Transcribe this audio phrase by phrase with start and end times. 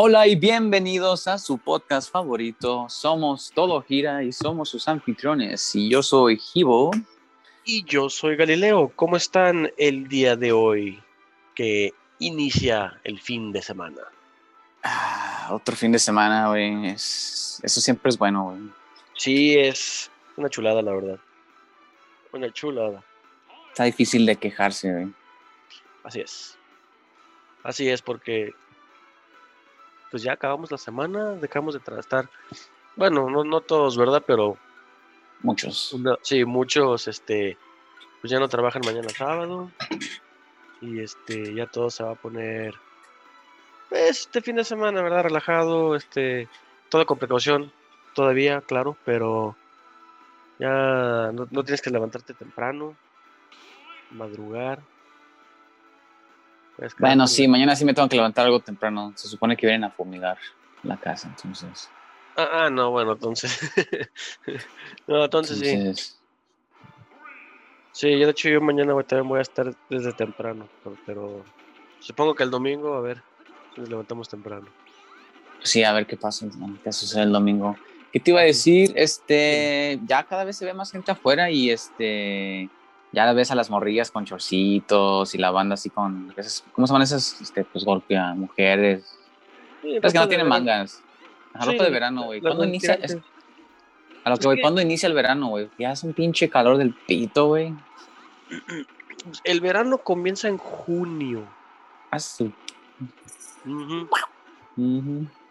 [0.00, 2.86] Hola y bienvenidos a su podcast favorito.
[2.88, 5.74] Somos Todo Gira y somos sus anfitriones.
[5.74, 6.92] Y yo soy Gibo.
[7.64, 8.92] Y yo soy Galileo.
[8.94, 11.02] ¿Cómo están el día de hoy
[11.56, 14.02] que inicia el fin de semana?
[14.84, 16.90] Ah, otro fin de semana, güey.
[16.90, 17.58] Es...
[17.64, 18.70] Eso siempre es bueno, güey.
[19.16, 21.18] Sí, es una chulada, la verdad.
[22.32, 23.02] Una chulada.
[23.70, 25.12] Está difícil de quejarse, güey.
[26.04, 26.56] Así es.
[27.64, 28.54] Así es, porque
[30.10, 32.28] pues ya acabamos la semana, dejamos de estar.
[32.96, 34.22] Bueno, no, no todos, ¿verdad?
[34.26, 34.56] Pero.
[35.42, 35.96] Muchos.
[36.22, 37.56] sí, muchos, este.
[38.20, 39.70] Pues ya no trabajan mañana sábado.
[40.80, 42.74] Y este, ya todo se va a poner.
[43.88, 45.24] Pues este fin de semana, ¿verdad?
[45.24, 46.48] Relajado, este.
[46.88, 47.72] Todo con precaución,
[48.14, 49.56] todavía, claro, pero.
[50.58, 52.96] Ya no, no tienes que levantarte temprano,
[54.10, 54.80] madrugar.
[56.98, 59.12] Bueno, sí, mañana sí me tengo que levantar algo temprano.
[59.16, 60.38] Se supone que vienen a fumigar
[60.82, 61.90] la casa, entonces.
[62.36, 63.58] Ah, ah no, bueno, entonces.
[65.06, 66.14] no, entonces, sí.
[67.92, 70.68] Sí, yo de hecho yo mañana también voy a estar desde temprano,
[71.04, 71.44] pero,
[71.98, 73.22] supongo que el domingo, a ver,
[73.76, 74.68] nos levantamos temprano.
[75.64, 76.46] Sí, a ver qué pasa,
[76.84, 77.76] qué sucede el domingo.
[78.12, 78.92] ¿Qué te iba a decir?
[78.94, 82.70] Este, ya cada vez se ve más gente afuera y este,
[83.12, 86.34] ya ves a las morrillas con chorcitos y la banda así con,
[86.72, 87.40] ¿cómo se llaman esas?
[87.40, 89.18] Este, pues golpea mujeres.
[89.82, 91.02] es que no tienen mangas.
[91.54, 92.40] A ropa de verano, güey.
[92.40, 92.98] ¿Cuándo inicia?
[94.24, 95.70] a lo que, voy, ¿cuándo inicia el verano, güey?
[95.78, 97.74] Ya es un pinche calor del pito, güey.
[99.44, 101.44] El verano comienza en junio.
[102.10, 102.52] Ah, sí.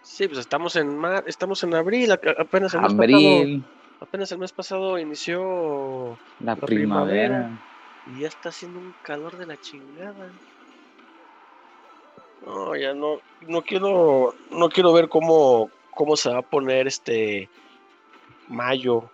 [0.03, 3.63] Sí, pues estamos en mar, estamos en abril, apenas en abril.
[3.99, 7.49] Apenas el mes pasado inició la, primavera.
[8.05, 10.29] Y ya está haciendo un calor de la chingada.
[12.45, 17.49] No, ya no, no quiero, no quiero ver cómo, cómo se va a poner este
[18.47, 19.09] mayo.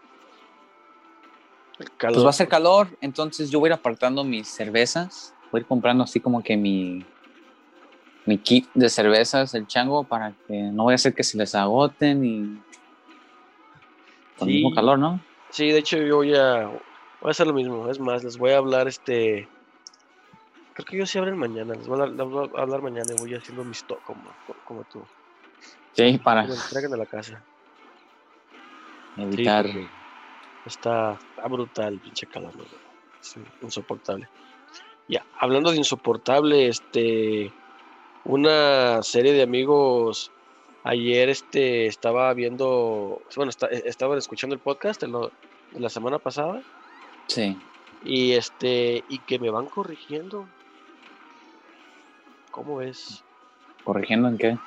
[1.78, 5.34] Pues va a ser calor, entonces yo voy a ir apartando mis cervezas.
[5.52, 7.04] Voy a ir comprando así como que mi,
[8.26, 11.56] mi kit de cervezas, el chango, para que no vaya a ser que se les
[11.56, 12.62] agoten y
[14.38, 15.20] con el mismo calor, ¿no?
[15.50, 17.90] Sí, de hecho yo voy a, voy a hacer lo mismo.
[17.90, 19.48] Es más, les voy a hablar este...
[20.74, 21.76] Creo que ellos sí abren mañana.
[21.76, 24.24] Les voy a, hablar mañana y voy haciendo mis to como,
[24.66, 25.04] como tú.
[25.94, 26.48] Sí, para...
[26.48, 27.44] Que me a la casa.
[29.16, 29.68] Evitar...
[30.66, 32.52] está, brutal, pinche calor.
[33.22, 34.28] Sí, insoportable.
[35.08, 37.54] Ya, hablando de insoportable, este...
[38.26, 40.32] Una serie de amigos
[40.84, 45.30] Ayer este, estaba viendo, bueno, estaba estaban escuchando el podcast de,
[45.80, 46.62] la semana pasada.
[47.28, 47.58] Sí.
[48.04, 50.46] Y este, y que me van corrigiendo.
[52.52, 53.24] ¿Cómo es?
[53.86, 54.58] ¿Corrigiendo en qué?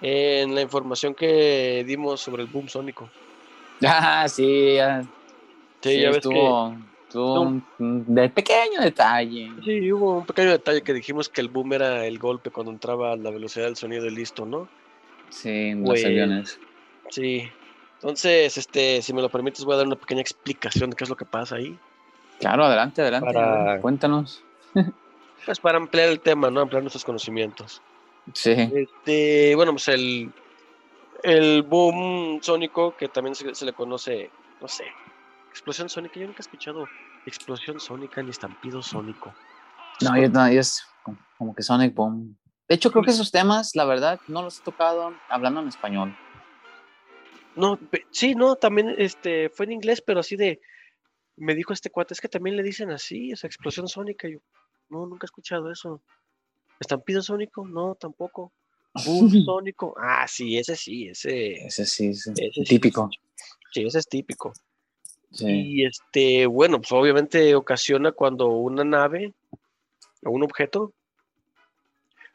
[0.00, 3.08] En la información que dimos sobre el boom sónico.
[3.86, 5.04] Ah, sí, ya.
[5.80, 6.74] Sí, ya ves estuvo,
[7.12, 7.42] tuvo
[7.78, 9.52] un, pequeño detalle.
[9.64, 13.12] Sí, hubo un pequeño detalle que dijimos que el boom era el golpe cuando entraba
[13.12, 14.68] a la velocidad del sonido y listo, ¿no?
[15.30, 16.58] Sí, los aviones.
[17.10, 17.48] Sí.
[17.94, 21.10] Entonces, este, si me lo permites, voy a dar una pequeña explicación de qué es
[21.10, 21.76] lo que pasa ahí.
[22.38, 23.80] Claro, adelante, adelante.
[23.80, 24.42] Cuéntanos.
[25.46, 26.60] Pues para ampliar el tema, ¿no?
[26.60, 27.80] Ampliar nuestros conocimientos.
[28.34, 28.50] Sí.
[28.50, 30.30] Este, bueno, pues el,
[31.22, 34.84] el boom sónico, que también se, le conoce, no sé,
[35.50, 36.20] explosión sónica.
[36.20, 36.86] Yo nunca he escuchado
[37.24, 39.32] explosión sónica ni estampido sónico.
[40.02, 40.86] No, yo, no, es
[41.38, 42.36] como que Sonic Boom.
[42.68, 46.16] De hecho, creo que esos temas, la verdad, no los he tocado hablando en español.
[47.56, 47.78] No,
[48.10, 50.60] sí, no, también este, fue en inglés, pero así de,
[51.36, 54.28] me dijo este cuate, es que también le dicen así, esa explosión sónica.
[54.28, 54.38] yo,
[54.90, 56.02] no, nunca he escuchado eso.
[56.78, 57.66] ¿Estampido sónico?
[57.66, 58.52] No, tampoco.
[59.04, 59.94] Boom sónico.
[59.98, 61.66] Ah, sí, ese sí, ese.
[61.66, 62.32] Ese sí, ese,
[62.64, 63.10] típico.
[63.72, 64.52] Sí, ese es típico.
[65.40, 69.34] Y este, bueno, pues obviamente ocasiona cuando una nave
[70.22, 70.94] o un objeto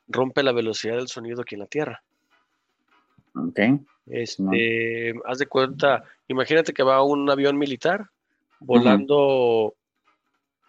[0.07, 2.03] rompe la velocidad del sonido aquí en la Tierra.
[3.35, 3.59] Ok.
[4.05, 8.09] Este, haz de cuenta, imagínate que va un avión militar
[8.59, 9.73] volando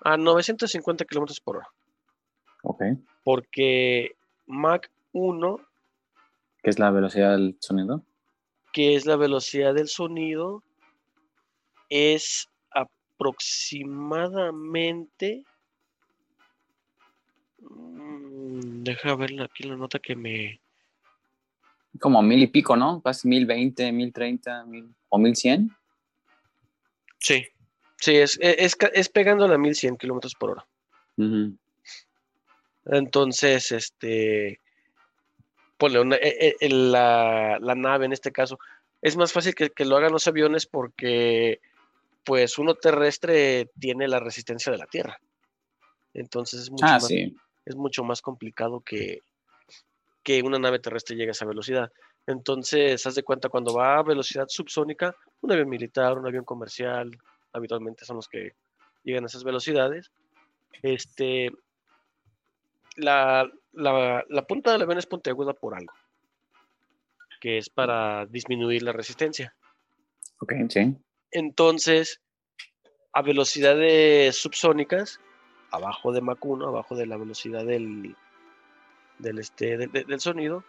[0.01, 1.69] a 950 kilómetros por hora.
[2.63, 2.85] Ok.
[3.23, 4.15] Porque
[4.47, 5.61] Mach 1.
[6.63, 8.03] ¿Qué es la velocidad del sonido?
[8.73, 10.63] Que es la velocidad del sonido.
[11.89, 15.45] Es aproximadamente
[17.71, 18.24] Mm,
[18.61, 20.61] deja ver aquí la nota que me.
[22.01, 23.01] Como mil y pico, ¿no?
[23.03, 25.75] Casi mil veinte, mil treinta, mil o mil cien.
[27.19, 27.47] Sí,
[27.99, 30.67] sí, es, es, es pegando a mil cien kilómetros por hora.
[32.87, 34.61] Entonces, este.
[35.77, 38.59] ponle una- e- e- la, la nave en este caso,
[39.03, 41.61] es más fácil que, que lo hagan los aviones porque
[42.25, 45.19] pues uno terrestre tiene la resistencia de la Tierra.
[46.15, 47.37] Entonces es mucho, Ah, más, sí.
[47.65, 49.23] Es mucho más complicado que,
[50.23, 51.91] que una nave terrestre llegue a esa velocidad.
[52.27, 57.11] Entonces, haz de cuenta, cuando va a velocidad subsónica, un avión militar, un avión comercial,
[57.53, 58.55] habitualmente son los que
[59.03, 60.11] llegan a esas velocidades.
[60.83, 61.51] Este,
[62.97, 65.93] la, la, la punta del avión es puntiaguda por algo,
[67.41, 69.55] que es para disminuir la resistencia.
[70.41, 70.97] Ok, sí.
[71.31, 72.21] Entonces,
[73.13, 75.21] a velocidades subsónicas,
[75.75, 78.15] abajo de Mach 1, abajo de la velocidad del,
[79.19, 80.65] del, este, de- de- del sonido,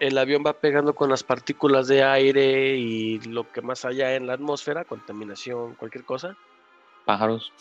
[0.00, 4.26] el avión va pegando con las partículas de aire y lo que más haya en
[4.26, 6.36] la atmósfera, contaminación, cualquier cosa,
[7.06, 7.52] Pájaros.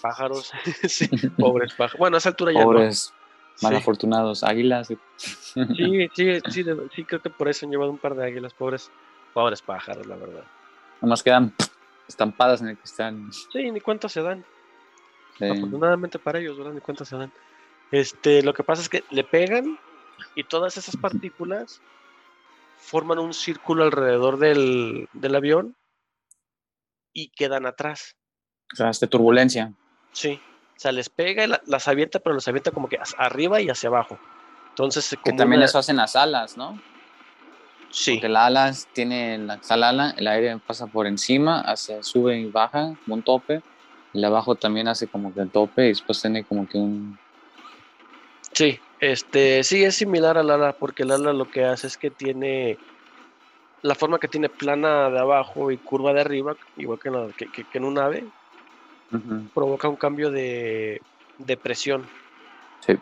[0.00, 0.52] pájaros,
[0.88, 1.08] sí,
[1.38, 1.98] pobres pájaros.
[1.98, 2.66] Bueno, a esa altura ya no.
[2.66, 3.12] Pobres,
[3.54, 3.66] Sí.
[3.66, 4.88] malafortunados, águilas.
[5.16, 6.64] Sí, sí, sí,
[6.94, 8.90] sí, creo que por eso han llevado un par de águilas, pobres,
[9.34, 10.44] pobres pájaros, la verdad.
[11.02, 11.52] Nomás quedan
[12.08, 13.18] estampadas en el cristal.
[13.52, 14.44] Sí, ni cuánto se dan.
[15.40, 16.72] Afortunadamente para ellos, ¿verdad?
[16.74, 17.32] Ni cuenta se dan.
[17.90, 19.78] Este, lo que pasa es que le pegan
[20.34, 21.80] y todas esas partículas
[22.78, 25.76] forman un círculo alrededor del, del avión
[27.12, 28.16] y quedan atrás.
[28.72, 29.72] o sea, este turbulencia.
[30.12, 30.40] Sí.
[30.76, 33.60] O sea, les pega y la- las avienta, pero los avienta como que hacia arriba
[33.60, 34.18] y hacia abajo.
[34.70, 36.80] Entonces, Que como también una- eso hacen las alas, ¿no?
[37.94, 42.40] Sí, Porque la alas tiene la el ala, el aire pasa por encima, hacia sube
[42.40, 43.62] y baja, como un tope.
[44.14, 47.20] El abajo también hace como que el tope y después tiene como que un.
[48.54, 48.80] sí.
[48.98, 52.80] Este, sí, es similar al ala, porque el ala lo que hace es que tiene
[53.82, 57.32] la forma que tiene plana de abajo y curva de arriba, igual que en, la-
[57.36, 58.32] que- que- que en un ave,
[59.12, 59.50] Ujú.
[59.54, 61.06] provoca un cambio de,
[61.38, 62.10] de presión.
[62.80, 62.92] Sí,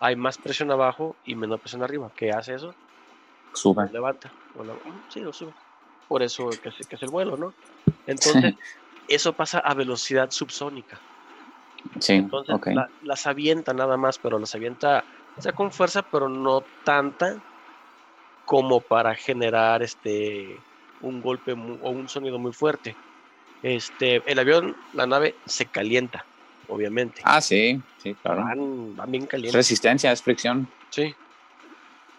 [0.00, 2.10] Hay más presión abajo y menor presión arriba.
[2.16, 2.74] ¿Qué hace eso?
[3.56, 3.84] Sube.
[3.86, 4.34] Lo levanta.
[4.54, 5.54] o lo- ujú, sí, lo sube.
[6.08, 7.54] Por eso que es, que es el vuelo, ¿no?
[8.06, 8.54] Entonces,
[9.06, 11.02] eso pasa a velocidad subsónica.
[12.00, 15.04] Sí, Entonces, la- las avienta nada más, pero las avienta,
[15.34, 17.42] o sea, con fuerza, pero no tanta
[18.44, 20.64] como para generar este
[20.98, 22.98] un golpe o un sonido muy fuerte.
[23.62, 26.26] Este, el avión, la nave se calienta,
[26.68, 27.22] obviamente.
[27.24, 28.42] Ah, sí, sí, claro.
[28.44, 29.54] Van, van bien Es calientes.
[29.54, 30.72] resistencia, es fricción.
[30.90, 31.14] Sí.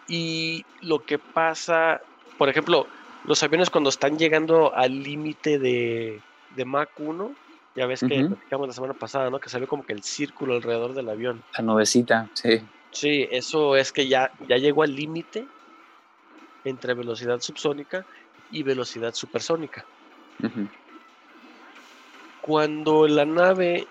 [0.08, 2.00] Y lo que pasa,
[2.38, 2.88] por ejemplo,
[3.24, 7.36] los aviones cuando están llegando al límite de, de Mach 1,
[7.74, 8.28] ya ves que Ujú.
[8.28, 9.38] platicamos la semana pasada, ¿no?
[9.38, 11.44] Que ve como que el círculo alrededor del avión.
[11.58, 12.66] La nubecita, sí.
[12.90, 15.50] Sí, eso es que ya, ya llegó al límite
[16.64, 18.06] entre velocidad subsónica
[18.48, 19.86] y velocidad supersónica.
[22.40, 23.90] Cuando la nave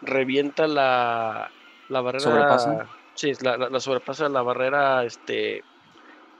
[0.00, 1.52] revienta la,
[1.88, 2.24] la barrera.
[2.24, 3.01] ¿Sobrepasa?
[3.14, 5.64] Sí, la, la- la sobrepasa la barrera este,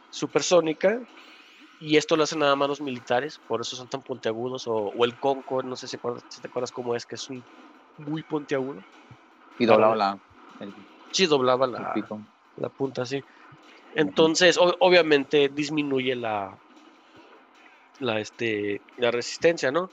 [0.08, 1.00] supersónica.
[1.78, 4.66] Y esto lo hacen nada más los militares, por eso son tan puntiagudos.
[4.68, 7.44] O, o el Concorde, no sé si, te acuerdas cómo es, que es un
[7.96, 8.84] muy puntiagudo.
[9.58, 10.18] Y doblado la,
[10.60, 10.74] el,
[11.10, 11.92] Sí, doblaba la,
[12.56, 13.22] la punta, sí.
[13.94, 16.56] Entonces, o- obviamente disminuye la,
[17.98, 19.90] la, este, la resistencia, ¿no?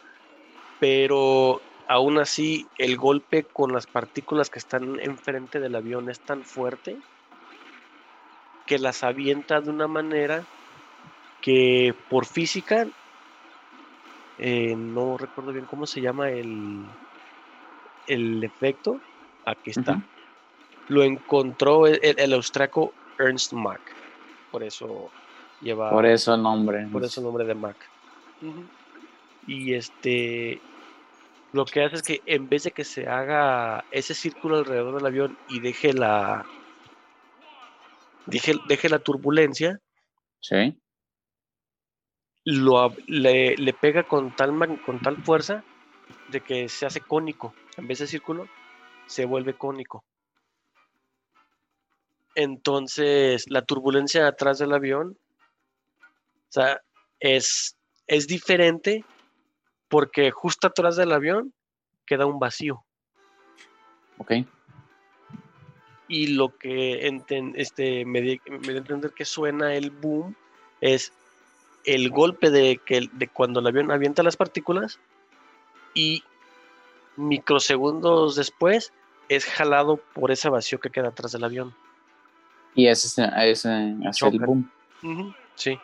[0.79, 6.43] Pero aún así, el golpe con las partículas que están enfrente del avión es tan
[6.43, 6.95] fuerte
[8.67, 10.45] que las avienta de una manera
[11.41, 12.87] que por física,
[14.37, 16.85] eh, no recuerdo bien cómo se llama el,
[18.07, 18.99] el efecto,
[19.45, 19.99] aquí está
[20.89, 23.79] lo encontró el, el- austriaco Ernst Mach.
[24.51, 25.09] Por eso
[25.61, 26.87] lleva Por eso el nombre.
[26.91, 27.77] por eso el nombre de Mach.
[29.47, 30.59] Y este
[31.53, 35.05] lo que hace es que en vez de que se haga ese círculo alrededor del
[35.05, 36.45] avión y deje la
[38.27, 39.79] deje, deje la turbulencia,
[40.41, 40.79] Sí.
[42.45, 45.63] lo, le, le pega con tal, con tal fuerza
[46.31, 47.53] de que se hace cónico.
[47.77, 48.47] En vez de círculo,
[49.07, 50.03] se vuelve cónico.
[52.35, 55.17] Entonces, la turbulencia atrás del avión,
[55.99, 56.81] o sea,
[57.19, 57.75] es,
[58.07, 59.03] es diferente
[59.89, 61.53] porque justo atrás del avión
[62.05, 62.85] queda un vacío.
[64.17, 64.33] Ok.
[66.07, 70.35] Y lo que enten- este, me, di- me dio a entender que suena el boom
[70.81, 71.11] es
[71.85, 74.99] el golpe de, que, de cuando el avión avienta las partículas
[75.93, 76.23] y
[77.15, 78.91] microsegundos después
[79.27, 81.75] es jalado por ese vacío que queda atrás del avión.
[82.75, 84.71] Y ese, hace el boom.
[85.55, 85.77] Sí.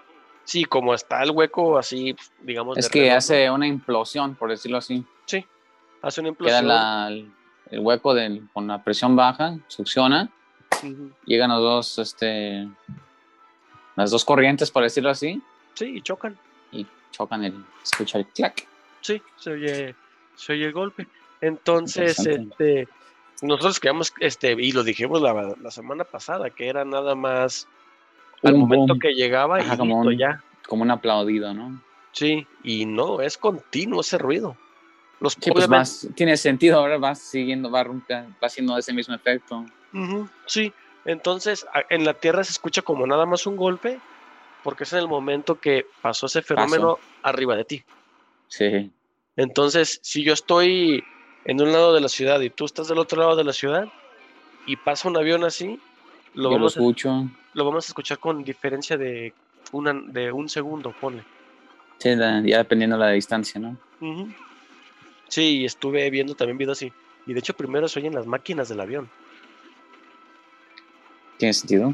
[0.45, 2.77] Sí, como está el hueco así, pues, digamos.
[2.77, 5.03] Es que redondo, hace una implosión, por decirlo así.
[6.01, 6.67] hace una Queda implosión.
[6.67, 7.31] la- el,
[7.71, 10.29] el hueco del, con la presión baja, succiona
[11.25, 12.67] llegan los dos, este,
[13.95, 15.41] las dos corrientes, por decirlo así,
[15.73, 16.37] Sí, y chocan.
[16.71, 18.67] y chocan el, escucha el clac.
[19.01, 19.95] Sí, se oye,
[20.35, 21.07] se oye el golpe.
[21.41, 22.87] Entonces, este,
[23.41, 27.67] nosotros quedamos, este, y lo dijimos la, la semana pasada, que era nada más
[28.43, 30.43] al Un momento boom, que llegaba Ajá, y como listo, un- ya.
[30.67, 31.81] como un aplaudido, ¿no?
[32.11, 34.55] Sí, y no, es continuo ese ruido.
[35.19, 39.65] Los Sí, pues vas, tiene sentido, ahora vas siguiendo, va, va haciendo ese mismo efecto.
[40.47, 40.73] Sí,
[41.05, 43.97] entonces en la Tierra se escucha como nada más un golpe,
[44.61, 47.83] porque es en el momento que pasó ese fenómeno arriba de ti.
[48.47, 48.91] Sí,
[49.35, 51.03] Entonces, si yo estoy
[51.45, 53.85] en un lado de la ciudad y tú estás del otro lado de la ciudad
[54.65, 55.77] y pasa un avión así,
[56.35, 57.29] lo, yo lo vamos, a, escucho.
[57.53, 59.33] lo vamos a escuchar con diferencia de,
[59.71, 61.23] una, de un segundo, ponle.
[61.99, 63.77] Sí, la- ya dependiendo de la distancia, ¿no?
[63.99, 64.27] Ujú.
[65.29, 66.93] Sí, y estuve viendo también videos así.
[67.25, 69.09] Y de hecho primero se oyen las máquinas del avión,
[71.37, 71.93] Tiene sentido.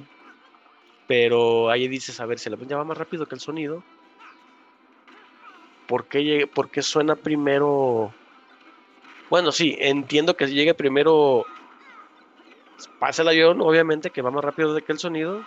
[1.07, 3.83] pero ahí dices, a ver, si el avión ya va más rápido que el sonido,
[5.87, 8.13] ¿por qué, por qué suena primero?
[9.29, 11.45] Bueno, sí, entiendo que llegue primero,
[12.99, 15.43] pasa el avión, obviamente, que va más rápido de que el sonido,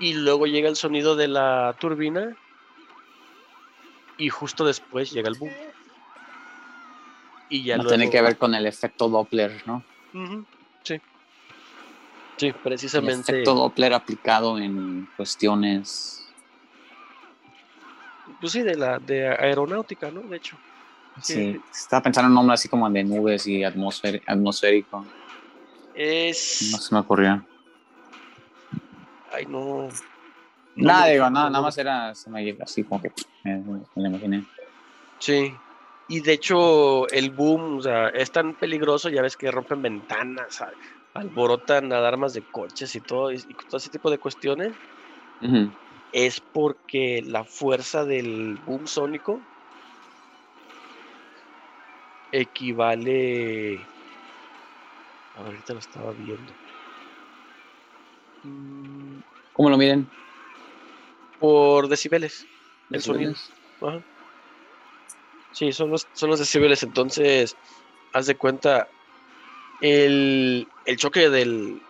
[0.00, 2.36] y luego llega el sonido de la turbina,
[4.16, 5.52] y justo después llega el boom.
[7.50, 7.96] Y ya No luego...
[7.96, 9.82] tiene que ver con el efecto Doppler, ¿no?
[10.84, 11.00] Sí.
[12.36, 13.32] Sí, El precisamente.
[13.32, 16.24] efecto Doppler aplicado en cuestiones.
[18.40, 20.20] Pues sí, de la de aeronáutica, ¿no?
[20.20, 20.56] De hecho.
[21.20, 21.62] Sí, Sí.
[21.72, 25.04] estaba pensando en un nombre así como de nubes y atmosfer- atmosférico.
[26.00, 26.68] Es.
[26.70, 27.44] No se me ocurrió.
[29.32, 29.88] Ay, no.
[30.76, 33.10] No nada, me digo, acuerdo nada, más era, se me así como que
[33.42, 34.44] me, me lo imaginé.
[35.18, 35.52] Sí.
[36.06, 40.62] Y de hecho, el boom, o sea, es tan peligroso, ya ves que rompen ventanas,
[41.14, 44.72] alborotan alarmas de coches y todo, y, y todo ese tipo de cuestiones.
[46.12, 49.40] Es porque la fuerza del boom sónico
[52.30, 53.80] equivale.
[55.38, 56.52] Ahorita lo estaba viendo.
[58.42, 59.20] Mm,
[59.52, 60.08] ¿Cómo lo miden?
[61.38, 62.46] Por decibeles.
[62.90, 63.32] El sonido.
[63.80, 64.02] Ajá.
[65.52, 66.82] Sí, son los, son los decibeles.
[66.82, 67.56] Entonces,
[68.12, 68.88] haz de cuenta,
[69.80, 71.80] el, el choque del,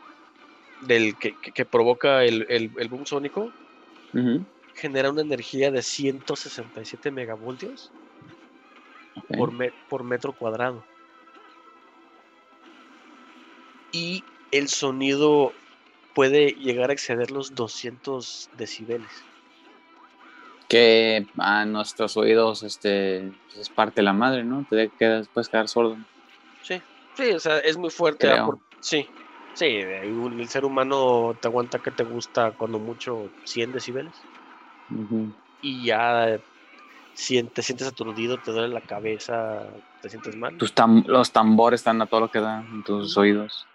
[0.83, 3.51] del que, que- que provoca el, el, el boom sónico
[4.75, 7.91] genera una energía de 167 megavoltios
[9.17, 9.37] Ok.
[9.37, 10.85] por, me- por metro cuadrado.
[13.93, 15.53] Y el sonido
[16.15, 19.09] puede llegar a exceder los 200 decibeles.
[20.69, 24.67] Que a nuestros oídos este, pues, es parte de la madre, ¿no?
[24.69, 25.97] Te quedas, puedes quedar sordo.
[26.63, 26.81] Sí,
[27.15, 28.29] sí, o sea, es muy fuerte.
[28.45, 29.07] Por- sí,
[29.55, 34.13] sí, el ser humano te aguanta que te gusta cuando mucho 100 decibeles.
[35.63, 36.39] Y ya
[37.15, 39.67] si te sientes aturdido, te duele la cabeza,
[40.03, 40.57] te sientes mal.
[40.57, 43.67] Tus tam- los tambores están a todo lo que da en tus oídos.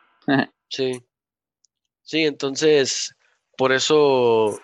[0.70, 1.06] Sí.
[2.02, 3.16] Sí, entonces,
[3.58, 4.60] por eso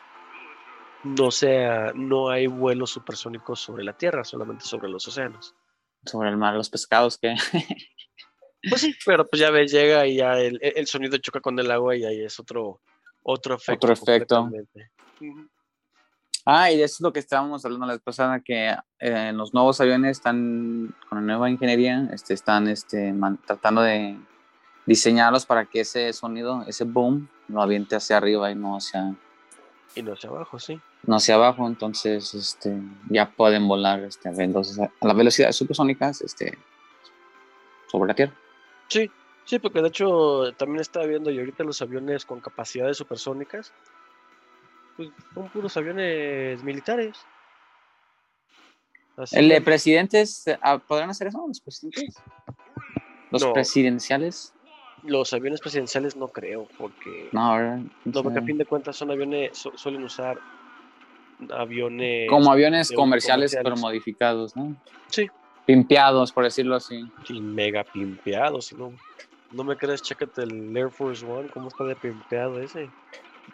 [1.03, 5.55] no sea, no hay vuelos supersónicos sobre la Tierra, solamente sobre los océanos.
[6.05, 7.35] Sobre el mar, los pescados que...
[8.69, 11.71] Pues sí, pero pues ya ves, llega y ya el, el sonido choca con el
[11.71, 12.81] agua y ahí es otro,
[13.23, 13.87] otro efecto.
[13.87, 14.49] Otro efecto.
[16.45, 19.53] Ah, y de eso es lo que estábamos hablando la vez pasada, que eh, los
[19.53, 24.19] nuevos aviones están, con la nueva ingeniería, este, están este, man- tratando de
[24.93, 29.13] diseñarlos para que ese sonido, ese boom, lo aviente hacia arriba y no hacia,
[29.95, 30.81] Y no hacia abajo, sí.
[31.03, 31.67] no hacia abajo.
[31.67, 32.75] Entonces, este,
[33.07, 36.57] ya pueden volar este, a, velocidad- a las velocidades supersónicas este,
[37.91, 38.33] sobre la Tierra.
[38.87, 39.11] Sí,
[39.45, 43.71] sí, porque de hecho también estaba viendo y ahorita los aviones con capacidades supersónicas,
[44.97, 47.15] pues son puros aviones militares.
[49.17, 50.45] Así ¿El de de- presidentes
[50.87, 51.45] podrán hacer eso?
[51.47, 52.15] ¿Los presidentes?
[53.29, 53.53] ¿Los No.
[53.53, 54.51] presidenciales?
[55.03, 57.77] Los aviones presidenciales no creo, porque, No, ¿verdad?
[57.77, 60.37] No no, porque a fin de cuentas son aviones, su- suelen usar
[61.51, 64.75] aviones Como aviones comerciales, pero modificados, ¿no?
[65.07, 65.27] Sí.
[65.65, 67.05] Pimpeados, por decirlo así.
[67.25, 68.91] sí, mega pimpeados, si no,
[69.51, 72.89] no me crees, chécate el Air Force One, cómo está de pimpeado ese.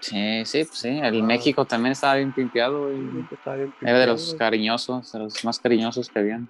[0.01, 0.89] Sí, sí, pues sí.
[0.89, 1.23] El Ah.
[1.25, 2.91] México también estaba bien pimpeado.
[2.91, 4.11] y Está bien Era de pimpeado.
[4.11, 6.49] los cariñosos, de los más cariñosos que habían.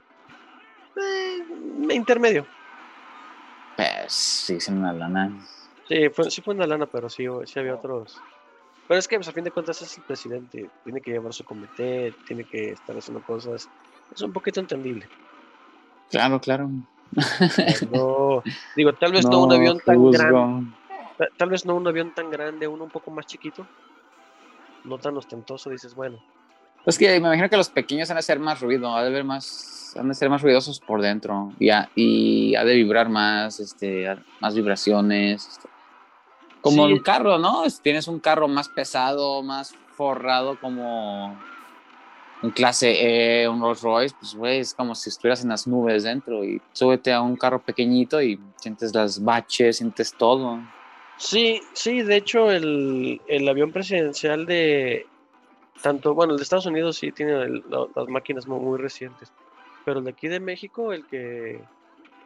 [0.98, 2.46] Eh, intermedio.
[3.76, 5.32] Pues sí, sin una lana.
[5.88, 8.16] Sí, fue, sí fue una lana, pero sí, sí había otros.
[8.88, 10.72] Pero es que, pues, a fin de cuentas, es el presidente.
[10.84, 13.70] Tiene que llevar su comité, tiene que estar haciendo cosas.
[14.12, 15.10] Es un poquito entendible.
[16.10, 16.70] Claro, claro.
[17.90, 18.42] No,
[18.76, 20.12] digo, tal vez no, un avión tan juzgo.
[20.12, 20.76] grande.
[21.18, 23.68] Ta- Tal vez no un avión tan grande, uno un poco más chiquito.
[24.84, 26.20] No tan ostentoso, dices, bueno.
[26.86, 29.24] Es que me imagino que los pequeños han de ser más ruido, ha de ver
[29.24, 33.60] más, han de ser más ruidosos por dentro y ha, y ha de vibrar más,
[33.60, 34.08] este,
[34.40, 35.48] más vibraciones.
[35.48, 35.68] este.
[36.62, 36.94] Como Sí.
[36.94, 37.64] un carro, ¿no?
[37.66, 41.36] Es- Tienes un carro más pesado, más forrado, como
[42.42, 46.04] un clase E, un Rolls Royce, pues güey, es como si estuvieras en las nubes
[46.04, 50.60] dentro y súbete a un carro pequeñito y sientes las baches, sientes todo.
[51.18, 55.08] Sí, sí, de hecho el, el avión presidencial de
[55.82, 59.32] tanto, bueno, el de Estados Unidos sí tiene el- la- las máquinas muy, muy recientes,
[59.84, 61.62] pero el de aquí de México, el que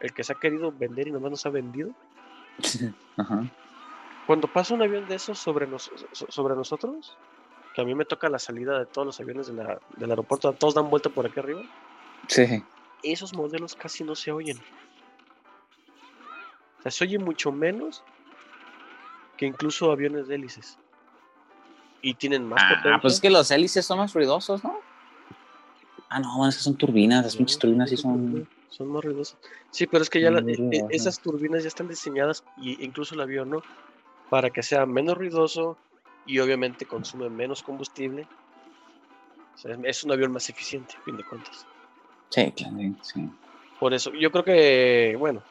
[0.00, 1.90] el que se ha querido vender y nomás no se ha vendido,
[3.18, 3.44] Ajá.
[4.26, 7.18] cuando pasa un avión de esos sobre, nos- so- sobre nosotros,
[7.74, 10.52] que a mí me toca la salida de todos los aviones de la- del aeropuerto,
[10.54, 11.60] todos dan vuelta por aquí arriba,
[12.28, 12.64] Sí.
[13.02, 14.58] esos modelos casi no se oyen.
[16.78, 18.02] O sea, se oye mucho menos
[19.36, 20.78] que incluso aviones de hélices.
[22.02, 22.98] Y tienen más Ah, potencia.
[23.02, 24.80] pues es que los hélices son más ruidosos, ¿no?
[26.08, 28.92] Ah, no, bueno, es que son turbinas, las pinches turbinas sí son son...
[28.92, 29.36] más ruidosas.
[29.70, 30.90] Sí, pero es que ya la- Muy e- e- ruidosas.
[30.90, 33.62] esas turbinas ya están diseñadas, y incluso el avión, ¿no?
[34.28, 35.76] Para que sea menos ruidoso
[36.26, 38.26] y obviamente consume menos combustible.
[39.54, 41.66] O sea, es- es un avión más eficiente, a fin de cuentas.
[42.30, 43.28] Sí, claro, sí.
[43.78, 45.42] Por eso, yo creo que, bueno,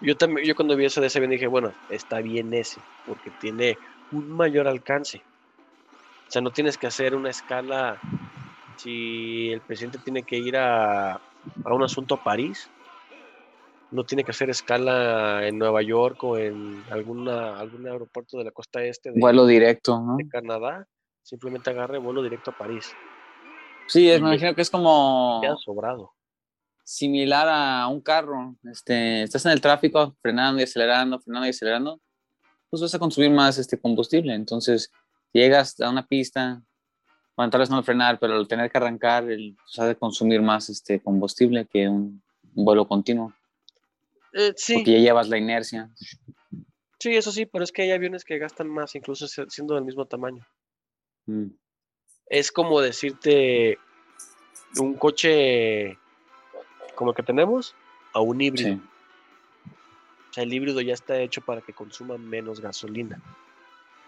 [0.00, 3.30] yo también, yo cuando vi eso de ese avión dije, bueno, está bien ese, porque
[3.40, 3.78] tiene
[4.10, 5.22] un mayor alcance.
[6.26, 8.00] O sea, no tienes que hacer una escala
[8.76, 12.70] si el presidente tiene que ir a, a un asunto a París,
[13.90, 18.50] no tiene que hacer escala en Nueva York o en alguna, algún aeropuerto de la
[18.50, 20.16] costa este de, Vuelo directo, ¿no?
[20.16, 20.86] de Canadá,
[21.22, 22.92] simplemente agarre vuelo directo a París.
[23.86, 26.12] Sí, es, me imagino que es como Queda sobrado.
[26.82, 28.56] similar a un carro.
[28.64, 32.00] Este, estás en el tráfico, frenando y acelerando, frenando y acelerando,
[32.70, 34.34] pues vas a consumir más este combustible.
[34.34, 34.90] Entonces,
[35.40, 36.62] llegas a una pista,
[37.36, 39.96] bueno, tal vez no al frenar, pero al tener que arrancar, el, pues, ha de
[39.96, 42.22] consumir más este combustible que un,
[42.54, 43.32] un vuelo continuo,
[44.32, 45.90] Eh, sí, porque ya llevas la inercia.
[46.98, 49.84] sí, eso sí, pero es que hay aviones que gastan más, incluso se- siendo del
[49.84, 50.46] mismo tamaño.
[51.26, 51.46] Mm.
[52.26, 53.78] es como decirte
[54.78, 55.98] un coche
[56.94, 57.74] como el que tenemos
[58.12, 58.74] a un híbrido.
[58.74, 58.80] Sí.
[60.30, 63.22] O sea, el híbrido ya está hecho para que consuma menos gasolina.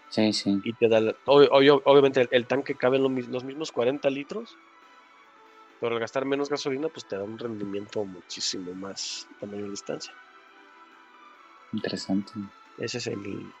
[0.09, 0.61] Sí, sí.
[0.63, 3.71] Y te da, la- ob- obvio- obviamente el, el tanque cabe en lo los mismos
[3.71, 4.55] 40 litros,
[5.79, 10.13] pero al gastar menos gasolina, pues te da un rendimiento muchísimo más a mayor distancia.
[11.73, 12.31] Interesante.
[12.77, 13.51] Ese es el,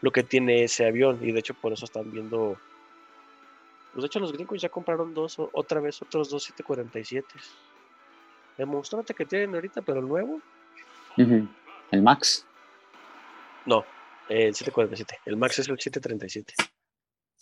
[0.00, 2.58] lo que tiene ese avión y de hecho por eso están viendo...
[3.92, 7.28] Pues de hecho los gringos ya compraron dos, otra vez otros dos 747.
[8.58, 10.40] El monstruote que tienen ahorita, pero el nuevo.
[11.16, 12.44] El Max.
[13.66, 13.84] no,
[14.32, 15.18] el 747.
[15.26, 16.54] El Max es el 737.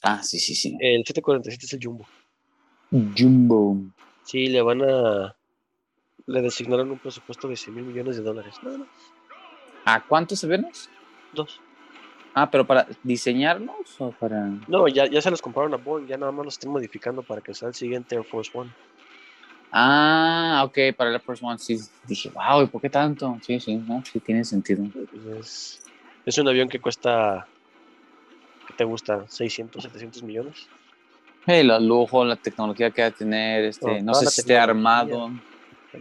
[0.02, 0.76] Ah, sí, sí, sí.
[0.80, 2.06] El 747 es el Jumbo.
[2.90, 3.76] Jumbo.
[4.24, 5.36] Sí, le van a...
[6.26, 8.54] Le designaron un presupuesto de 100 mil millones de dólares.
[8.62, 8.88] Nada más.
[9.84, 10.88] ¿A cuántos aviones?
[11.32, 11.60] Dos.
[12.34, 14.46] Ah, pero para diseñarlos o para.
[14.68, 17.40] No, ya, ya se los compraron a Boeing, ya nada más los están modificando para
[17.40, 18.70] que sea el siguiente Air Force One.
[19.72, 21.80] Ah, ok, para el Air Force One, sí.
[22.06, 23.36] Dije, wow, ¿y por qué tanto?
[23.42, 24.84] Sí, sí, no, sí tiene sentido.
[24.92, 25.80] Pues
[26.26, 27.48] es, un avión que cuesta,
[28.66, 29.26] ¿qué te gusta?
[29.28, 30.68] 600, 700 millones.
[31.46, 35.30] El lujo, la tecnología que va a tener, este, No, no sé si esté armado.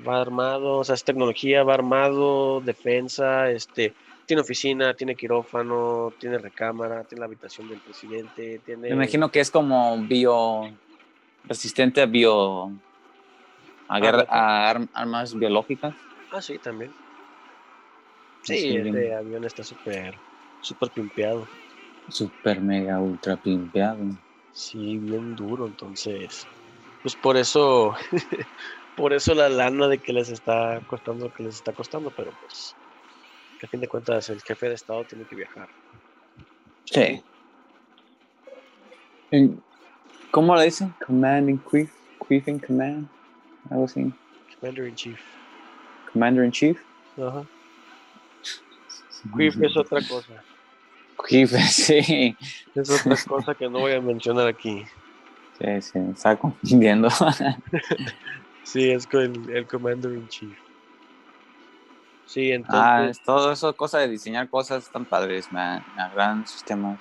[0.07, 3.95] Va armado, o sea, es tecnología, va armado, defensa, este,
[4.27, 8.89] tiene oficina, tiene quirófano, tiene recámara, tiene la habitación del presidente, tiene...
[8.89, 10.69] Me imagino que es como bio
[11.45, 12.71] resistente a bio
[13.87, 14.29] a, guerra- ok.
[14.29, 15.95] a arm- armas biológicas.
[16.31, 16.93] Ah, sí, también.
[18.57, 18.87] Sí, bien.
[18.87, 20.15] este avión está súper,
[20.61, 21.47] súper pimpeado.
[22.07, 23.99] Super mega ultra pimpeado.
[24.51, 26.47] Sí, bien duro, entonces,
[27.03, 27.93] pues por eso,
[28.97, 32.31] por eso la lana de que les está costando lo que les está costando, pero
[32.41, 32.75] pues,
[33.59, 35.69] que a fin de cuentas el jefe de estado tiene que viajar.
[36.85, 37.23] Sí.
[40.31, 40.93] ¿Cómo le dicen?
[41.05, 41.91] Command in chief,
[42.27, 43.07] chief in command,
[43.69, 44.11] algo así.
[44.59, 45.19] Commander in Chief.
[46.11, 46.77] Commander in chief.
[47.17, 47.45] Ajá.
[49.37, 50.43] Chief es otra cosa.
[51.27, 52.35] Chief, sí.
[52.75, 54.83] Es otra cosa que no voy a mencionar aquí.
[55.59, 57.09] Sí, sí, me estaba confundiendo.
[58.63, 60.55] Sí, es con el, el Commander in Chief.
[62.29, 66.63] Sí, entonces, ah, es todo eso, cosa de diseñar cosas tan padres, me, agradan sus
[66.63, 66.99] temas.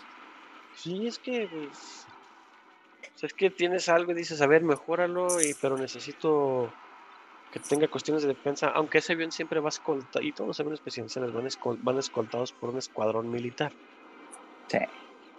[0.74, 2.06] sí, es que, pues,
[3.14, 6.72] o sea, es que tienes algo y dices, a ver, mejóralo, y, pero necesito
[7.52, 10.80] que tenga cuestiones de defensa, aunque ese avión siempre va escoltado, y todos los aviones
[10.80, 13.72] presidenciales van, escol- van escoltados por un escuadrón militar.
[14.68, 14.78] Sí.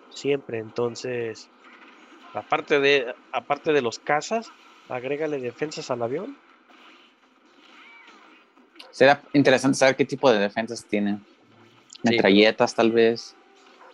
[0.09, 1.49] Siempre, entonces,
[2.33, 4.51] aparte de, aparte de los cazas,
[4.89, 6.35] agrégale defensas al avión.
[8.91, 11.23] Será interesante saber qué tipo de defensas tienen.
[11.91, 11.99] Sí.
[12.03, 13.35] Metralletas, tal vez.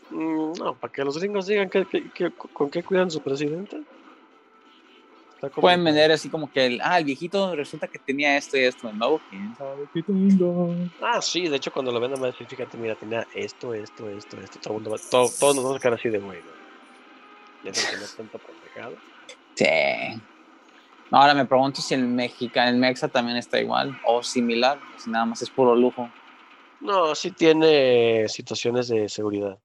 [0.10, 3.82] Mm, No, para que los gringos digan que, que- que- con qué cuidan su presidente.
[5.48, 8.62] Está Pueden vender así como que el, ah, el viejito resulta que tenía esto y
[8.62, 8.90] esto.
[8.90, 10.46] El nuevo, quién sabe qué tenga.
[11.02, 14.10] Ah, sí, de hecho cuando lo vendan va a decir, fíjate, mira, tenía esto, esto,
[14.10, 16.40] esto, esto, todo, el mundo va- todo- todos nos vamos a quedar así de güey,
[16.42, 16.66] ¿no?
[18.40, 18.96] Pendejada.
[19.56, 20.22] Sí.
[21.12, 25.10] Ahora me pregunto si el mexicano, el mexa también está igual o similar, o si
[25.10, 26.08] nada más es puro lujo.
[26.82, 29.60] No, sí tiene situaciones de seguridad.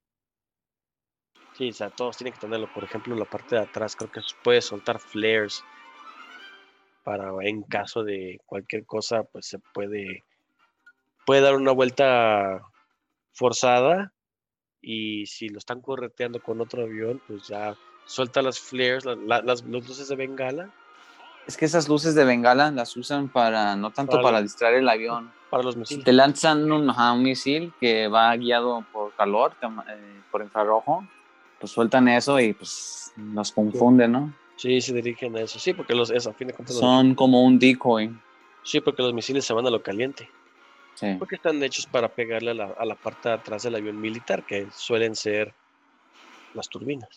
[1.61, 2.71] Sí, o sea, todos tienen que tenerlo.
[2.73, 5.63] Por ejemplo, la parte de atrás creo que puede soltar flares
[7.05, 10.25] para en caso de cualquier cosa, pues se puede
[11.27, 12.63] puede dar una vuelta
[13.35, 14.11] forzada
[14.81, 17.75] y si lo están correteando con otro avión, pues ya
[18.07, 20.71] suelta las flares, la- la- las, las luces de bengala
[21.47, 25.31] Es que esas luces de bengala las usan para, no tanto Para distraer el avión.
[25.51, 26.05] para los Si misiles.
[26.07, 31.05] te lanzan un, ajá, un misil que va guiado por calor, eh, por infrarrojo,
[31.61, 34.35] pues sueltan eso y pues los confunde, ¿no?
[34.57, 35.59] Sí, se dirigen a eso.
[35.59, 38.11] Sí, porque los, es, a fin de cuentas, los- Son como un decoy.
[38.65, 40.29] sí, porque los misiles se van a lo caliente.
[40.95, 41.15] Sí.
[41.19, 44.45] Porque están hechos para pegarle a la, a la parte de atrás del avión militar,
[44.45, 45.55] que suelen ser
[46.55, 47.09] las turbinas.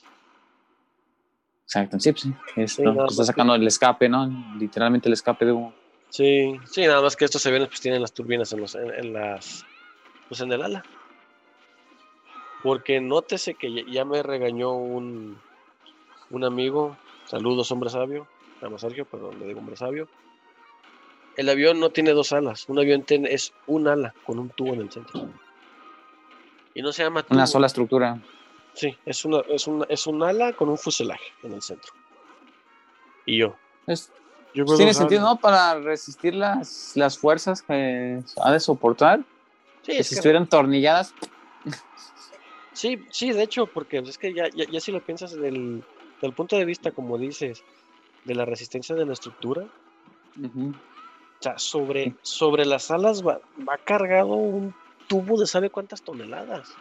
[1.66, 2.34] Exacto, sí, pues, sí.
[2.56, 4.28] Es Sí, está que- sacando el escape, ¿no?
[4.58, 5.74] Literalmente el escape de humo.
[6.10, 9.14] Sí, sí, nada más que estos aviones pues tienen las turbinas en, los, en, en
[9.14, 9.66] las,
[10.30, 10.84] pues en el ala.
[12.64, 15.38] Porque nótese que ya, me regañó un,
[16.30, 16.96] un amigo,
[17.26, 18.28] saludos hombre sabio,
[18.60, 20.08] se llama Sergio, perdón, le digo hombre sabio.
[21.36, 24.74] El avión no tiene dos alas, un avión tiene, es un ala con un tubo
[24.74, 25.28] en el centro.
[26.74, 28.20] Y no se llama Una sola estructura.
[28.74, 31.92] Sí, es, una, es, una, es un ala con un fuselaje en el centro.
[33.26, 33.56] Y yo.
[33.88, 34.12] Es-
[34.56, 35.38] yo pues, tiene sentido, ¿no?
[35.40, 39.20] Para resistir las, las fuerzas que ha de soportar.
[39.82, 41.14] Sí, Que es si que- estuvieran tornilladas,
[42.74, 45.84] sí, sí, de hecho, porque es que ya, ya, ya si lo piensas del,
[46.22, 47.64] del punto de vista, como dices,
[48.26, 54.34] de la resistencia de la estructura, o sea, sobre, sobre las alas va, va cargado
[54.34, 54.74] un
[55.08, 56.74] tubo de sabe cuántas toneladas.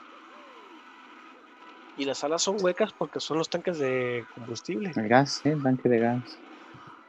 [1.96, 4.92] Y las alas son huecas porque son los tanques de combustible.
[4.96, 6.38] el gas, sí, el tanque de gas.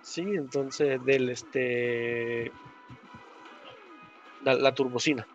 [0.01, 2.51] Sí, entonces del este
[4.43, 5.25] la, la turbocina.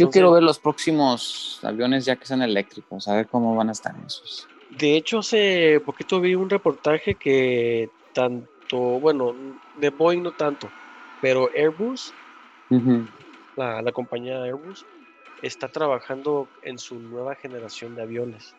[0.00, 3.68] Yo Entonces- quiero ver los próximos aviones ya que sean eléctricos, a ver cómo van
[3.68, 4.48] a estar esos.
[4.70, 9.34] De hecho, hace poquito vi un reportaje que tanto, bueno,
[9.76, 10.70] de Boeing no tanto,
[11.20, 12.14] pero Airbus,
[13.56, 14.86] la, la compañía Airbus,
[15.42, 18.54] está trabajando en su nueva generación de aviones.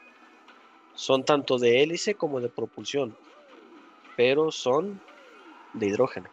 [0.93, 3.15] Son tanto de hélice como de propulsión,
[4.15, 5.01] pero son
[5.73, 6.29] de hidrógeno.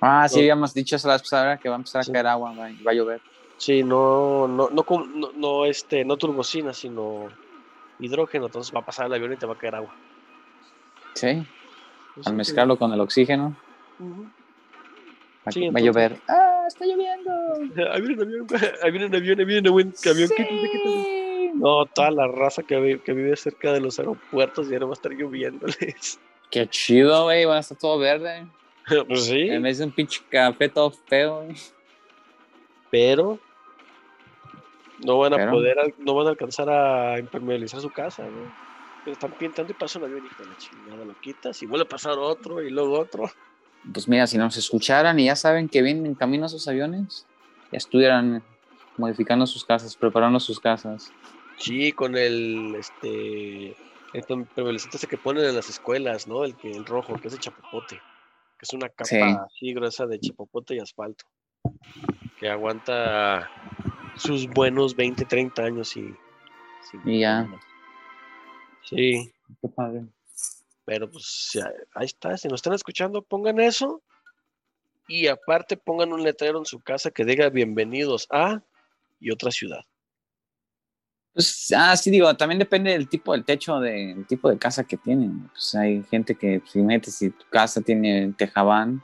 [0.00, 0.40] Ah, sí, No.
[0.40, 2.10] habíamos dicho esa la que va a empezar a Sí.
[2.12, 3.20] caer agua, va a llover.
[3.62, 7.28] Sí, no, no, no, no, no, este, no turbocina, sino
[8.00, 8.46] hidrógeno.
[8.46, 9.94] Entonces va a pasar el avión y te va a caer agua.
[11.14, 11.44] Sí,
[12.16, 13.54] Pues al sí, mezclarlo con el oxígeno,
[15.46, 16.20] va, Sí, va a llover.
[16.28, 17.30] ¡Ah, está lloviendo!
[17.92, 18.46] Ahí viene un avión,
[18.82, 20.28] ahí viene un avión, ahí viene un buen camión.
[20.28, 21.04] quítate, quítate.
[21.04, 21.50] Sí.
[21.54, 24.94] No, toda la raza que, vi- que vive cerca de los aeropuertos ya no va
[24.94, 26.18] a estar lloviéndoles.
[26.50, 28.44] Qué chido, güey, va a estar todo verde.
[29.06, 31.46] pues sí, En vez de un pinche café todo feo.
[32.90, 33.38] pero
[35.04, 38.52] no van a Pero- poder, no van a alcanzar a impermeabilizar su casa, ¿no?
[39.04, 41.84] Pero están pintando y pasa un avión, hijo de la chingada, lo quitas y vuelve
[41.86, 43.24] a pasar otro y luego otro.
[43.92, 47.26] Pues mira, si nos escucharan y ya saben que vienen en camino esos aviones,
[47.72, 48.42] ya estuvieran
[48.96, 51.10] modificando sus casas, preparando sus casas.
[51.56, 53.70] Sí, con el, este,
[54.12, 56.44] el impermeabilizante ese que ponen en las escuelas, ¿no?
[56.44, 59.16] El que, el rojo, que es de chapopote, que es una capa Sí.
[59.20, 61.24] así gruesa de chapopote y asfalto,
[62.38, 63.50] que aguanta
[64.16, 66.14] sus buenos 20, 30 años y...
[67.04, 67.48] Y ya.
[68.84, 70.02] Sí, Qué padre.
[70.84, 71.58] pero pues
[71.94, 74.02] ahí está, si nos están escuchando, pongan eso
[75.08, 78.60] y aparte pongan un letrero en su casa que diga bienvenidos a
[79.20, 79.80] y otra ciudad.
[81.32, 84.98] Pues, ah, sí, digo, también depende del tipo del techo, del tipo de casa que
[84.98, 85.48] tienen.
[85.48, 89.02] Pues hay gente que, pues, imagínate, si tu casa tiene tejabán,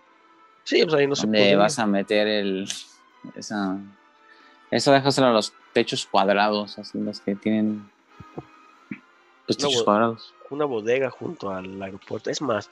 [0.65, 1.57] Sí, pues ahí no se puede.
[1.57, 2.69] vas a meter el.
[3.35, 3.79] Esa,
[4.71, 7.91] eso déjaselo a los techos cuadrados, así los que tienen.
[9.47, 10.35] Los No, techos cuadrados.
[10.51, 12.31] una bodega junto al aeropuerto.
[12.31, 12.71] Es más,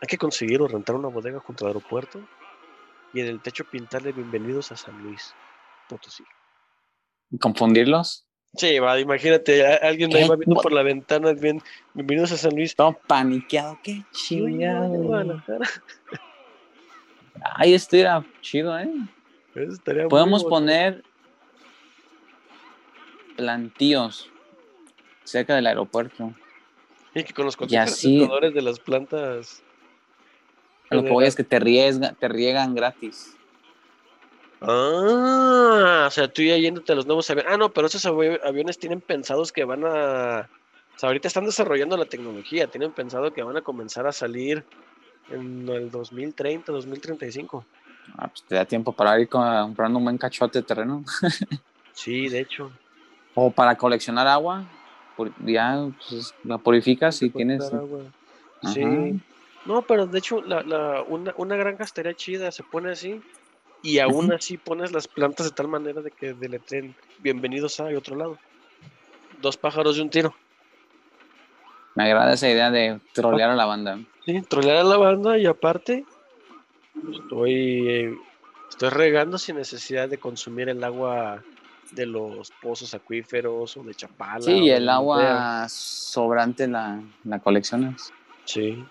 [0.00, 2.20] Hay que conseguir o rentar una bodega junto al aeropuerto
[3.14, 5.34] y en el techo pintarle bienvenidos a San Luis
[5.88, 6.22] Potosí.
[7.40, 8.26] ¿Confundirlos?
[8.54, 10.60] Sí, va, imagínate, alguien ahí va viendo No.
[10.60, 11.62] por la ventana, bien,
[11.94, 12.76] bienvenidos a San Luis.
[12.76, 13.78] Todo paniqueado.
[13.82, 15.42] Qué chingado.
[17.56, 18.88] Ay, esto era chido, ¿eh?
[19.56, 21.02] Eso estaría muy Podemos poner
[23.36, 24.30] plantíos
[25.24, 26.32] cerca del aeropuerto.
[27.14, 29.62] Y que con los contenedores de las plantas.
[30.90, 33.36] Lo que voy es que te, riesga, te riegan gratis.
[34.60, 37.52] Ah, o sea, tú ya yéndote a los nuevos aviones.
[37.52, 40.48] Ah, no, pero esos avi- aviones tienen pensados que van a.
[40.94, 44.64] O sea, ahorita están desarrollando la tecnología, tienen pensado que van a comenzar a salir
[45.30, 47.66] en el 2030, 2035.
[48.18, 51.04] Ah, pues te da tiempo para ir comprando un buen cachote de terreno.
[51.92, 52.70] Sí, de hecho.
[53.34, 54.64] O para coleccionar agua.
[55.16, 57.72] pur- Ya pues, la purificas y tienes.
[57.72, 58.00] Agua.
[58.74, 59.18] Sí.
[59.64, 63.22] No, pero de hecho, la, la- una, una granja estaría chida, se pone así.
[63.82, 67.94] Y aún así pones las plantas de tal manera de que deletren bienvenidos a y
[67.94, 68.38] otro lado.
[69.40, 70.34] Dos pájaros de un tiro.
[71.94, 73.98] Me agrada esa idea de trolear a la banda.
[74.26, 76.04] Sí, trolear a la banda y aparte
[77.12, 78.18] estoy,
[78.68, 81.42] estoy regando sin necesidad de consumir el agua
[81.92, 84.40] de los pozos acuíferos o de Chapala.
[84.40, 84.94] Sí, el sea.
[84.94, 88.12] agua sobrante la, la coleccionas.
[88.44, 88.84] Sí.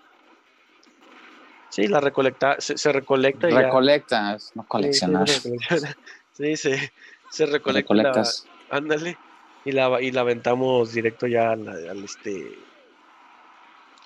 [1.70, 5.30] Sí, la recolecta, se, se recolecta y ya- Recolectas, no coleccionas.
[5.32, 5.98] Sí, se recolecta.
[6.36, 7.94] Sí, se, recolecta.
[7.94, 8.46] la- Recolectas.
[8.70, 9.18] ándale.
[9.64, 12.58] Y la, y la aventamos directo ya al, al, este.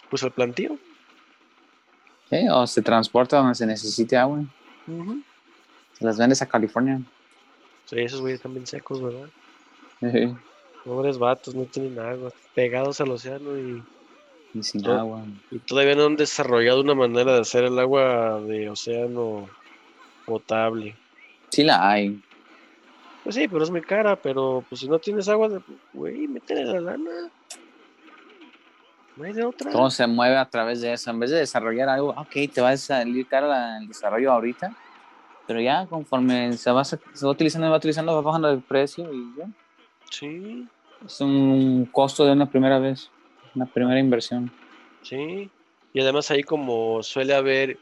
[0.09, 0.77] Pues al plantío.
[2.29, 4.43] Sí, o se transporta donde se necesite agua.
[5.97, 7.01] Se las vendes a California.
[7.85, 9.29] Sí, esos güeyes están bien secos, ¿verdad?
[10.01, 10.33] y
[10.87, 12.31] Pobres vatos, no tienen agua.
[12.53, 13.83] Pegados al océano y,
[14.63, 14.99] sin Todo.
[14.99, 15.23] agua.
[15.51, 19.49] y todavía no han desarrollado una manera de hacer el agua de océano
[20.25, 20.95] potable.
[21.49, 22.21] Sí la hay.
[23.23, 25.49] Pues sí, pero es muy cara, pero pues si no tienes agua,
[25.93, 27.11] güey, métele la lana.
[29.19, 29.69] No hay de otra.
[29.69, 31.11] Todo se mueve a través de eso.
[31.11, 34.73] En vez de desarrollar algo, ok, te va a salir caro la- el desarrollo ahorita.
[35.45, 39.35] Pero ya conforme se va, se va utilizando va utilizando, va bajando el precio y
[39.37, 39.45] ya.
[40.09, 40.65] Sí,
[41.05, 43.09] Es un costo de una primera vez.
[43.55, 44.49] Una primera inversión.
[45.01, 45.49] sí.
[45.91, 47.79] Y además ahí como suele haber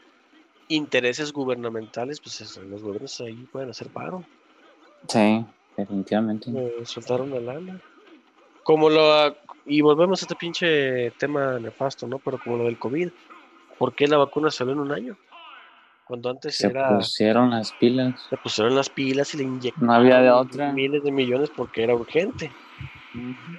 [0.69, 4.23] intereses gubernamentales, pues los gobiernos ahí pueden hacer paro.
[5.09, 5.45] Sí,
[5.75, 6.49] definitivamente.
[6.55, 7.79] eh, soltar una lana.
[8.63, 9.35] Como lo.
[9.67, 12.19] Y volvemos a este pinche tema nefasto, ¿no?
[12.19, 13.09] Pero como lo del COVID.
[13.77, 15.17] ¿Por qué la vacuna salió en un año?
[16.05, 16.95] Cuando antes Se era.
[16.95, 18.27] pusieron las pilas.
[18.31, 20.71] Le pusieron las pilas y le inyectaron No había de otra.
[20.71, 22.49] miles de millones porque era urgente.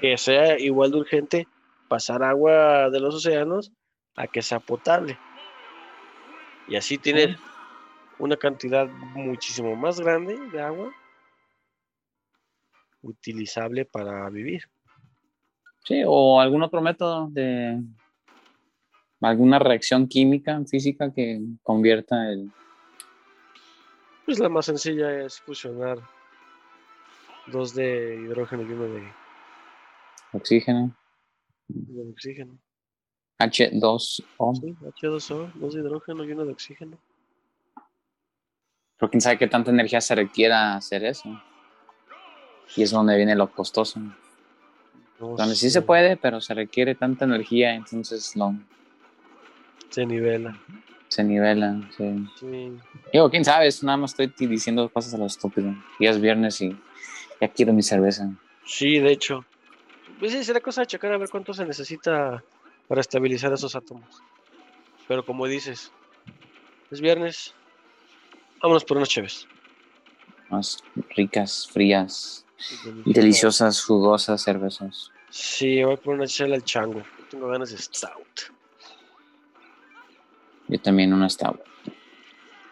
[0.00, 1.48] Que sea igual de urgente
[1.88, 3.70] pasar agua de los océanos
[4.16, 5.18] a que sea potable.
[6.68, 7.36] Y así tienes
[8.18, 10.90] una cantidad muchísimo más grande de agua
[13.02, 14.62] utilizable para vivir.
[15.88, 17.82] Sí, o algún otro método de
[19.22, 22.52] alguna reacción química, física que convierta el...
[24.26, 25.98] Pues la más sencilla es fusionar
[27.46, 29.02] dos de hidrógeno y uno de,
[30.34, 30.94] oxígeno,
[31.68, 32.58] de oxígeno.
[33.38, 34.60] H2O.
[34.60, 36.98] Sí, H2O, dos de hidrógeno y uno de oxígeno.
[38.98, 41.30] Pero quién sabe qué tanta energía se requiera hacer eso.
[42.76, 44.02] Y es donde viene lo costoso.
[45.20, 48.58] No Donde sí se puede, pero se requiere tanta energía, entonces no,
[49.90, 50.56] Se nivela.
[51.08, 51.80] se nivela.
[51.96, 52.26] sí.
[52.38, 52.72] Sí.
[53.12, 55.74] Digo, quién sabe, nada más estoy diciendo cosas a lo estúpido.
[55.98, 56.76] Ya es viernes y
[57.40, 58.30] ya quiero mi cerveza.
[58.64, 59.44] Sí, de hecho.
[60.20, 62.42] Pues sí, será cosa de checar a ver cuánto se necesita
[62.86, 64.22] para estabilizar esos átomos.
[65.08, 65.92] Pero como dices,
[66.90, 67.54] es viernes.
[68.62, 69.46] Vámonos por unas chéves.
[70.50, 70.82] Más
[71.16, 72.44] ricas, frías,
[73.04, 75.10] deliciosas, jugosas cervezas.
[75.30, 77.02] Sí, voy por una chela al chango.
[77.30, 78.52] Tengo ganas de stout.
[80.68, 81.60] Yo también una stout.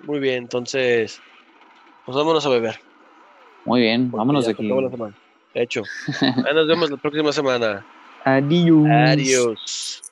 [0.04, 1.20] Muy bien, entonces,
[2.04, 2.78] pues vámonos a beber.
[3.64, 4.68] Muy bien, porque vámonos de aquí.
[4.68, 5.16] la semana.
[5.54, 5.82] De hecho,
[6.20, 7.84] ahí nos vemos la próxima semana.
[8.24, 8.86] Adiós.
[8.88, 10.02] Adiós.